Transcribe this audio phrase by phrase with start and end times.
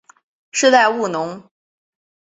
[0.51, 1.47] 世代务农。